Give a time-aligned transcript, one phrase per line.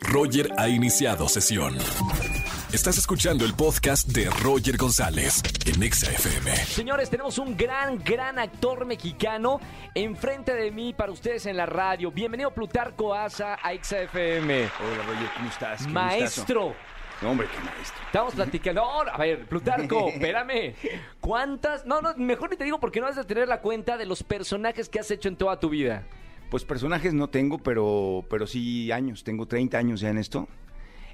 [0.00, 1.76] Roger ha iniciado sesión.
[2.72, 6.54] Estás escuchando el podcast de Roger González en Exa FM.
[6.56, 9.60] Señores, tenemos un gran, gran actor mexicano
[9.94, 12.10] enfrente de mí para ustedes en la radio.
[12.10, 14.64] Bienvenido Plutarco Asa a XFM.
[14.80, 15.86] Hola, Roger, ¿cómo estás?
[15.86, 16.64] Qué Maestro.
[16.66, 16.88] gustazo.
[17.22, 18.02] No, hombre, qué maestro.
[18.06, 18.80] Estamos platicando.
[18.82, 20.74] No, a ver, Plutarco, espérame.
[21.20, 21.84] ¿Cuántas?
[21.86, 24.22] No, no, mejor ni te digo porque no has de tener la cuenta de los
[24.22, 26.04] personajes que has hecho en toda tu vida.
[26.50, 29.22] Pues personajes no tengo, pero, pero sí años.
[29.24, 30.48] Tengo 30 años ya en esto.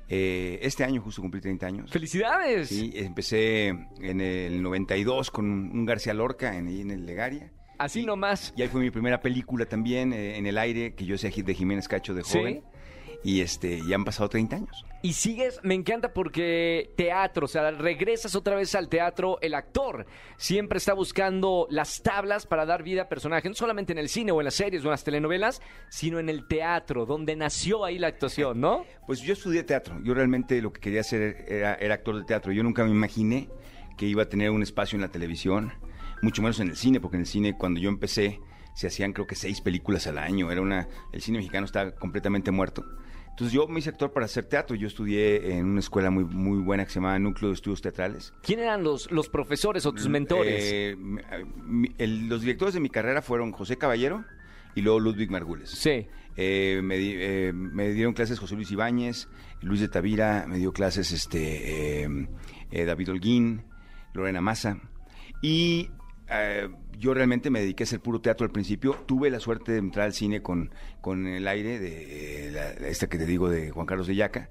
[0.08, 1.90] Eh, este año justo cumplí 30 años.
[1.90, 2.68] ¡Felicidades!
[2.68, 7.50] Sí, empecé en el 92 con un García Lorca en, ahí en el Legaria.
[7.78, 8.52] Así Y- nomás.
[8.56, 11.54] Y ahí fue mi primera película también eh, en el aire, que yo hacía de
[11.54, 12.60] Jiménez Cacho de ¿Sí?
[13.24, 14.84] Y este, ya han pasado 30 años.
[15.00, 19.38] Y sigues, me encanta porque teatro, o sea, regresas otra vez al teatro.
[19.40, 20.06] El actor
[20.36, 24.32] siempre está buscando las tablas para dar vida a personajes, no solamente en el cine
[24.32, 27.98] o en las series o en las telenovelas, sino en el teatro, donde nació ahí
[27.98, 28.84] la actuación, ¿no?
[29.06, 29.98] Pues yo estudié teatro.
[30.02, 32.52] Yo realmente lo que quería hacer era, era actor de teatro.
[32.52, 33.48] Yo nunca me imaginé
[33.96, 35.72] que iba a tener un espacio en la televisión,
[36.22, 38.40] mucho menos en el cine, porque en el cine cuando yo empecé
[38.74, 40.50] se hacían creo que seis películas al año.
[40.52, 42.84] Era una, el cine mexicano estaba completamente muerto.
[43.30, 44.76] Entonces yo me hice actor para hacer teatro.
[44.76, 48.32] Yo estudié en una escuela muy, muy buena que se llamaba Núcleo de Estudios Teatrales.
[48.42, 50.62] ¿Quién eran los, los profesores o tus mentores?
[50.64, 50.96] Eh,
[51.98, 54.24] el- los directores de mi carrera fueron José Caballero
[54.74, 55.70] y luego Ludwig Margules.
[55.70, 56.06] sí.
[56.36, 59.28] Eh, me, di- eh, me dieron clases José Luis Ibáñez,
[59.62, 62.08] Luis de Tavira, me dio clases este eh,
[62.72, 63.62] eh, David Holguín,
[64.14, 64.80] Lorena Massa.
[65.42, 65.90] Y
[66.30, 68.92] eh, yo realmente me dediqué a hacer puro teatro al principio.
[69.06, 73.08] Tuve la suerte de entrar al cine con, con el aire de eh, la- esta
[73.08, 74.50] que te digo de Juan Carlos de Yaca.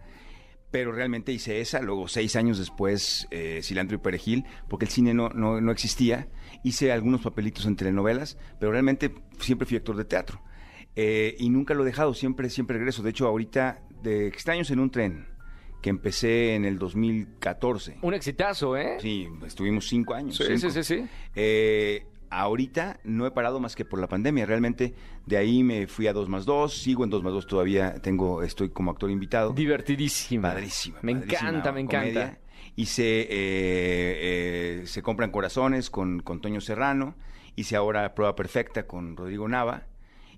[0.71, 5.13] Pero realmente hice esa, luego seis años después eh, Cilantro y Perejil, porque el cine
[5.13, 6.27] no, no, no existía.
[6.63, 10.41] Hice algunos papelitos en telenovelas, pero realmente siempre fui actor de teatro.
[10.95, 13.03] Eh, y nunca lo he dejado, siempre, siempre regreso.
[13.03, 15.27] De hecho, ahorita, de Extraños en un tren,
[15.83, 17.97] que empecé en el 2014.
[18.01, 18.97] Un exitazo, ¿eh?
[19.01, 20.37] Sí, estuvimos cinco años.
[20.37, 20.59] sí, cinco.
[20.59, 21.05] sí, sí, sí.
[21.35, 24.45] Eh, ahorita no he parado más que por la pandemia.
[24.45, 27.95] Realmente de ahí me fui a 2 más 2, sigo en 2 más 2 todavía,
[28.01, 29.51] tengo, estoy como actor invitado.
[29.51, 30.53] Divertidísima.
[30.53, 30.99] Padrísima.
[31.01, 32.37] Me padrísima encanta, me encanta.
[32.77, 37.15] Hice eh, eh, Se compran corazones con, con Toño Serrano.
[37.57, 39.85] Hice ahora Prueba Perfecta con Rodrigo Nava.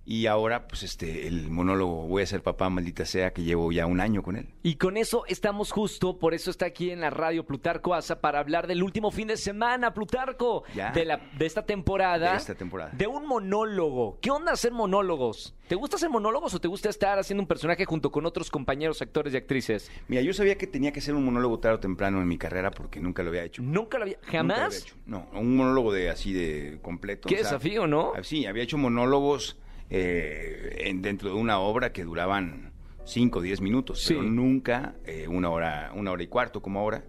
[0.08, 3.88] Y ahora, pues, este, el monólogo Voy a ser papá, maldita sea, que llevo ya
[3.88, 4.50] un año con él.
[4.62, 8.40] Y con eso estamos justo, por eso está aquí en la radio Plutarco Asa para
[8.40, 10.92] hablar del último fin de semana, Plutarco, Ya.
[10.92, 12.32] de, la, de esta temporada.
[12.32, 12.92] De esta temporada.
[12.94, 14.20] De un monólogo.
[14.22, 15.56] ¿Qué onda hacer monólogos?
[15.68, 19.02] ¿Te gusta hacer monólogos o te gusta estar haciendo un personaje junto con otros compañeros
[19.02, 19.92] actores y actrices?
[20.08, 22.70] Mira, yo sabía que tenía que ser un monólogo tarde o temprano en mi carrera
[22.70, 23.64] porque nunca lo había hecho.
[23.64, 24.18] Nunca lo había...
[24.18, 24.82] Nunca lo había ¿Jamás?
[24.84, 24.96] hecho.
[25.08, 27.28] No, un monólogo de así de completo.
[27.28, 28.14] Qué o sea, desafío, ¿no?
[28.22, 29.58] Sí, había hecho monólogos
[29.90, 32.74] eh, en- dentro de una obra que duraban
[33.06, 34.14] 5 o 10 minutos, Sí.
[34.16, 37.04] pero nunca eh, una hora, una hora y cuarto como ahora.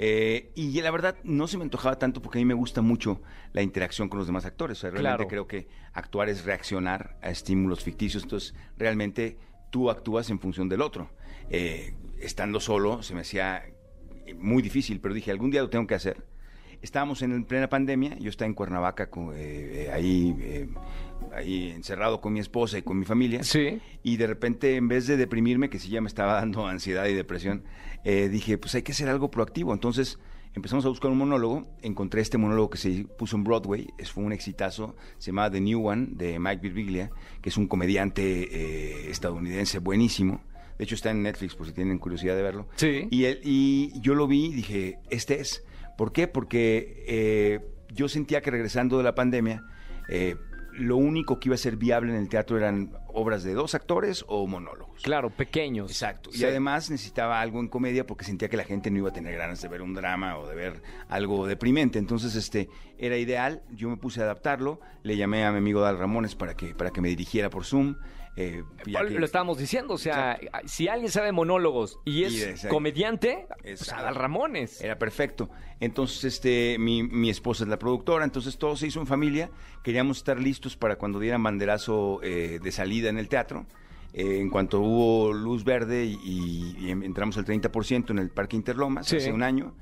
[0.00, 3.20] Eh, y la verdad no se me antojaba tanto porque a mí me gusta mucho
[3.52, 4.78] la interacción con los demás actores.
[4.78, 5.28] O sea, realmente Claro.
[5.28, 8.22] creo que actuar es reaccionar a estímulos ficticios.
[8.22, 9.36] Entonces, realmente
[9.70, 11.10] tú actúas en función del otro.
[11.50, 13.64] Eh, estando solo se me hacía
[14.36, 16.24] muy difícil, pero dije, algún día lo tengo que hacer.
[16.80, 19.36] Estábamos en plena pandemia, yo estaba en Cuernavaca, con, eh,
[19.86, 20.68] eh, ahí, eh,
[21.34, 23.42] ahí encerrado con mi esposa y con mi familia.
[23.42, 23.80] Sí.
[24.04, 27.14] Y de repente, en vez de deprimirme, que sí ya me estaba dando ansiedad y
[27.14, 27.64] depresión,
[28.04, 29.72] eh, dije, pues hay que hacer algo proactivo.
[29.72, 30.20] Entonces
[30.54, 34.32] empezamos a buscar un monólogo, encontré este monólogo que se puso en Broadway, fue un
[34.32, 37.10] exitazo, se llama The New One, de Mike Birbiglia,
[37.42, 40.42] que es un comediante estadounidense buenísimo.
[40.78, 42.68] De hecho está en Netflix por si tienen curiosidad de verlo.
[42.76, 43.08] Sí.
[43.10, 45.64] Y, él, y yo lo vi y dije, este es.
[45.98, 46.28] ¿Por qué?
[46.28, 47.58] Porque eh,
[47.92, 49.64] yo sentía que regresando de la pandemia,
[50.08, 50.36] eh,
[50.74, 54.24] lo único que iba a ser viable en el teatro eran obras de dos actores
[54.28, 55.02] o monólogos.
[55.02, 55.90] Claro, pequeños.
[55.90, 56.30] Exacto.
[56.32, 59.36] Y además necesitaba algo en comedia porque sentía que la gente no iba a tener
[59.36, 61.98] ganas de ver un drama o de ver algo deprimente.
[61.98, 63.64] Entonces, este, era ideal.
[63.72, 64.78] Yo me puse a adaptarlo.
[65.02, 67.96] Le llamé a mi amigo Dal Ramones para que, para que me dirigiera por Zoom.
[68.40, 73.92] Eh, que- Lo estábamos diciendo, o sea, si alguien sabe monólogos y es comediante, pues.
[73.92, 74.80] Adal Ramones.
[74.80, 75.50] Era perfecto.
[75.80, 79.50] Entonces, este, mi, mi esposa es la productora, entonces todo se hizo en familia.
[79.82, 83.66] Queríamos estar listos para cuando dieran banderazo eh, de salida en el teatro.
[84.14, 88.56] Eh, en cuanto hubo luz verde y, y- y entramos al 30% en el Parque
[88.56, 89.16] Interlomas Sí.
[89.16, 89.74] hace un año.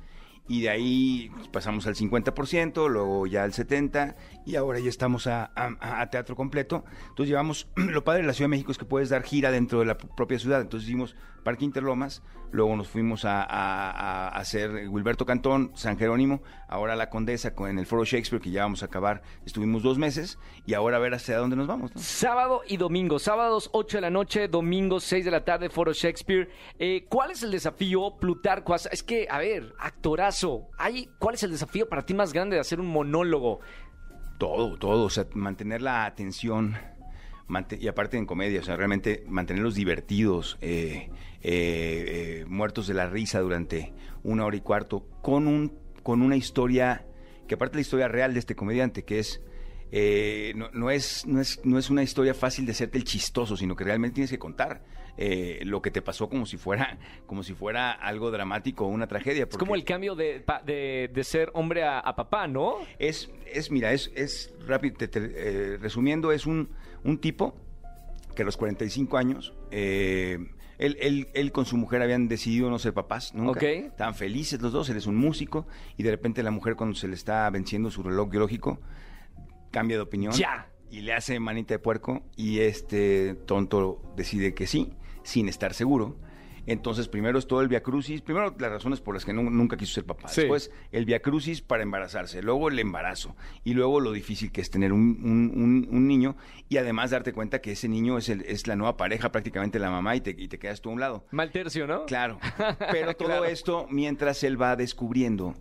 [0.48, 4.14] Y de ahí pasamos al 50%, luego ya al 70%
[4.44, 6.84] y ahora ya estamos a, a- a teatro completo.
[7.08, 9.80] Entonces llevamos, lo padre de la Ciudad de México es que puedes dar gira dentro
[9.80, 10.60] de la propia ciudad.
[10.60, 12.22] Entonces hicimos Parque Interlomas,
[12.56, 17.70] luego nos fuimos a, a- a hacer Wilberto Cantón, San Jerónimo, ahora La Condesa con
[17.70, 21.00] en el Foro Shakespeare que ya vamos a acabar, estuvimos dos meses y ahora a
[21.00, 21.94] ver hacia dónde nos vamos.
[21.94, 22.00] ¿no?
[22.00, 23.18] Sábado y domingo.
[23.18, 26.48] Sábados 8 de la noche, domingos 6 de la tarde, Foro Shakespeare.
[26.78, 28.74] Eh, ¿Cuál es el desafío, Plutarco?
[28.74, 30.68] Es que, a ver, actorazo.
[30.78, 33.60] Hay, ¿Cuál es el desafío para ti más grande de hacer un monólogo?
[34.38, 36.76] Todo, todo, o sea, mantener la atención
[37.78, 41.10] y aparte en comedia, o sea, realmente mantenerlos divertidos, eh,
[41.42, 43.92] eh, eh, muertos de la risa durante
[44.24, 45.72] una hora y cuarto, con, un,
[46.02, 47.06] con una historia,
[47.46, 49.42] que aparte la historia real de este comediante, que es,
[49.92, 53.56] eh, no, no es, no, es, no es una historia fácil de hacerte el chistoso,
[53.56, 54.82] sino que realmente tienes que contar
[55.16, 59.06] eh, lo que te pasó como si fuera, como si fuera algo dramático o una
[59.06, 59.46] tragedia.
[59.50, 62.76] Es como el cambio de, de, de ser hombre a, a papá, ¿no?
[62.98, 66.68] Es, es mira, es, es rápido, te- te- eh, resumiendo, es un,
[67.04, 67.56] un tipo
[68.34, 70.36] que a los 45 años, eh,
[70.76, 73.52] él, él, él con su mujer habían decidido no ser papás nunca.
[73.52, 73.62] Ok.
[73.62, 75.66] Estaban felices los dos, él es un músico,
[75.96, 78.78] y de repente la mujer cuando se le está venciendo su reloj biológico,
[79.76, 80.32] cambia de opinión.
[80.32, 80.70] Ya.
[80.90, 86.16] Y le hace manita de puerco, y este tonto decide que sí, sin estar seguro.
[86.68, 88.22] Entonces, primero es todo el viacrucis.
[88.22, 90.28] Primero, las razones por las que nu- nunca quiso ser papá.
[90.28, 90.40] Sí.
[90.40, 92.42] Después, el viacrucis para embarazarse.
[92.42, 93.36] Luego, el embarazo.
[93.62, 96.36] Y luego, lo difícil que es tener un, un- un- un niño.
[96.68, 99.90] Y además, darte cuenta que ese niño es, el- es la nueva pareja, prácticamente la
[99.90, 101.24] mamá, y te, y te quedas tú a un lado.
[101.30, 102.04] Mal tercio, ¿no?
[102.06, 102.38] Claro.
[102.90, 103.44] Pero todo Claro.
[103.44, 105.54] esto mientras él va descubriendo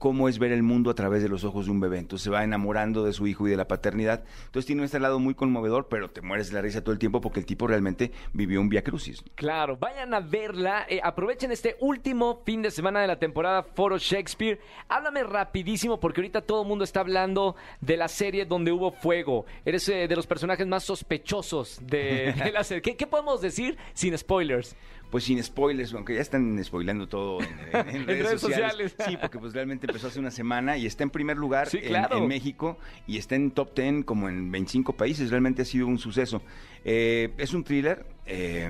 [0.00, 1.98] cómo es ver el mundo a través de los ojos de un bebé.
[1.98, 4.24] Entonces se va enamorando de su hijo y de la paternidad.
[4.46, 7.20] Entonces tiene este lado muy conmovedor, pero te mueres de la risa todo el tiempo
[7.20, 9.22] porque el tipo realmente vivió un via crucis.
[9.34, 10.86] Claro, vayan a verla.
[10.88, 14.58] eh, aprovechen este último fin de semana de la temporada Foro Shakespeare.
[14.88, 19.44] Háblame rapidísimo porque ahorita todo el mundo está hablando de la serie donde hubo fuego.
[19.66, 22.80] Eres eh, de los personajes más sospechosos de, de la serie.
[22.80, 24.74] ¿Qué, qué podemos decir sin spoilers?
[25.10, 28.92] Pues sin spoilers, aunque ya están spoilando todo en, en- en En redes, redes sociales.
[28.92, 28.94] sociales.
[29.08, 31.88] Sí, porque pues realmente empezó hace una semana y está en primer lugar Sí, en-
[31.88, 32.18] claro.
[32.18, 35.30] en, México y está en top 10 como en 25 países.
[35.30, 36.42] Realmente ha sido un suceso.
[36.84, 38.68] Eh, es un thriller eh,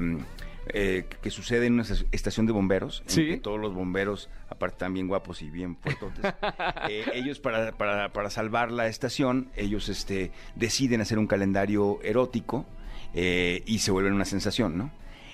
[0.73, 3.03] eh, que sucede en una estac- estación de bomberos.
[3.07, 3.27] en Sí.
[3.27, 6.25] que todos los bomberos, aparte están bien guapos y bien fuertotes,
[6.89, 12.67] eh, ellos para, para, para salvar la estación, ellos este, deciden hacer un calendario erótico
[13.15, 14.91] eh, y se vuelven una sensación, ¿no?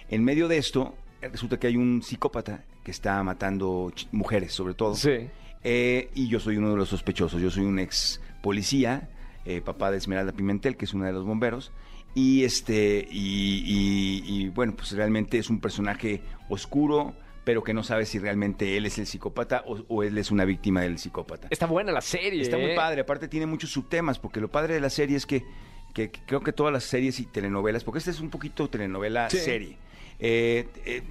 [0.08, 4.74] En medio de esto, eh, resulta que hay un psicópata que está matando mujeres, sobre
[4.74, 4.94] todo.
[4.94, 5.28] Sí.
[5.64, 7.40] Eh, y yo soy uno de los sospechosos.
[7.42, 9.08] Yo soy un ex policía,
[9.44, 11.72] eh, papá de Esmeralda Pimentel, que es una de los bomberos.
[12.14, 17.14] Y este, y, y- y, bueno, pues realmente es un personaje oscuro,
[17.44, 20.44] pero que no sabe si realmente él es el psicópata o, o él es una
[20.44, 21.48] víctima del psicópata.
[21.50, 22.40] Está buena la serie.
[22.42, 25.44] Está muy padre, aparte tiene muchos subtemas, porque lo padre de la serie es que,
[25.92, 29.28] que- que creo que todas las series y telenovelas, porque esta es un poquito telenovela
[29.30, 29.38] Sí.
[29.38, 29.76] serie,
[30.18, 31.02] eh, eh,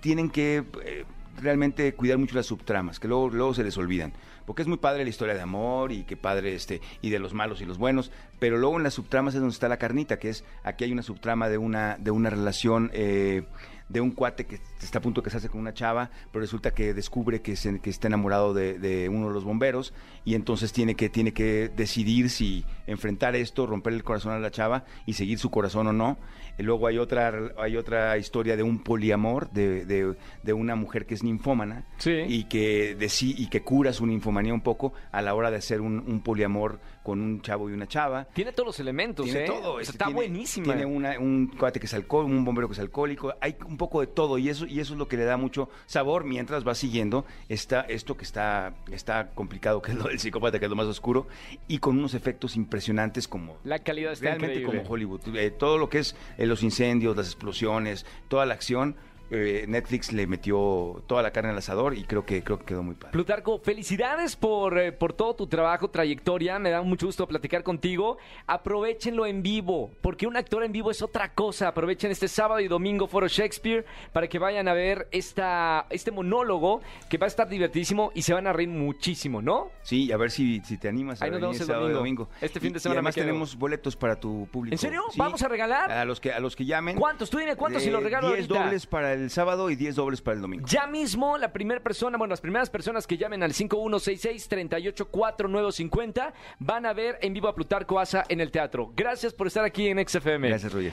[0.00, 1.04] tienen que eh,
[1.40, 4.12] realmente cuidar mucho las subtramas, que luego, luego se les olvidan.
[4.44, 7.32] Porque es muy padre la historia de amor y que padre este, y de los
[7.32, 10.30] malos y los buenos, pero luego en las subtramas es donde está la carnita, que
[10.30, 13.44] es aquí hay una subtrama de una, de una relación eh,
[13.92, 16.94] de un cuate que está a punto de casarse con una chava, pero resulta que
[16.94, 19.92] descubre que, se- que está enamorado de, de uno de los bomberos
[20.24, 24.50] y entonces tiene que, tiene que decidir si enfrentar esto, romper el corazón a la
[24.50, 26.18] chava y seguir su corazón o no.
[26.58, 31.06] Y luego hay otra, hay otra historia de un poliamor, de, de- de una mujer
[31.06, 32.10] que es ninfómana Sí.
[32.28, 35.80] y, que deci- y que cura su ninfomanía un poco a la hora de hacer
[35.80, 38.24] un, un poliamor con un chavo y una chava.
[38.32, 39.46] Tiene todos los elementos, Tiene ¿eh?
[39.46, 39.80] todo.
[39.80, 40.64] Este, está tiene- buenísima.
[40.66, 43.32] Tiene una- un cuate que es alcohólico, un bombero que es alcohólico.
[43.40, 45.68] Hay un poco de todo y eso y eso es lo que le da mucho
[45.86, 50.60] sabor mientras va siguiendo esta, esto que está, está complicado, que es lo del psicópata,
[50.60, 51.26] que es lo más oscuro,
[51.66, 53.56] y con unos efectos impresionantes como...
[53.64, 54.82] La calidad está Realmente increíble.
[54.84, 55.36] como Hollywood.
[55.36, 58.94] Eh, todo lo que es eh, los incendios, las explosiones, toda la acción,
[59.32, 62.82] eh, Netflix le metió toda la carne al asador y creo que, creo que quedó
[62.82, 63.12] muy padre.
[63.12, 66.58] Plutarco, felicidades por, eh, por todo tu trabajo, trayectoria.
[66.58, 68.18] Me da mucho gusto platicar contigo.
[68.46, 71.68] Aprovechenlo en vivo, porque un actor en vivo es otra cosa.
[71.68, 76.82] Aprovechen este sábado y domingo Foro Shakespeare para que vayan a ver esta, este monólogo
[77.08, 79.70] que va a estar divertidísimo y se van a reír muchísimo, ¿no?
[79.82, 81.92] Sí, a ver si, si te animas a Ahí nos venir vemos el sábado y
[81.92, 82.24] domingo.
[82.24, 82.38] domingo.
[82.40, 83.24] Este fin de Y- semana Y además quedo.
[83.24, 84.74] tenemos boletos para tu público.
[84.74, 85.02] ¿En serio?
[85.10, 85.18] Sí.
[85.18, 85.90] ¿Vamos a regalar?
[85.90, 86.96] A los que, a los que llamen.
[86.96, 87.30] ¿Cuántos?
[87.30, 88.64] Tú dime cuántos y Eh, los regalo 10 ahorita.
[88.64, 90.66] dobles para el sábado y 10 dobles para el domingo.
[90.68, 96.92] Ya mismo, la primera persona, bueno, las primeras personas que llamen al 5166-384950 van a
[96.92, 98.92] ver en vivo a Plutarco Asa en el teatro.
[98.96, 100.48] Gracias por estar aquí en XFM.
[100.48, 100.92] Gracias, Roger.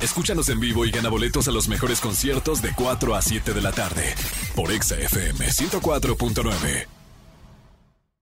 [0.00, 3.62] Escúchanos en vivo y gana boletos a los mejores conciertos de 4 a 7 de
[3.62, 4.14] la tarde
[4.54, 6.95] por Exa FM 104.9.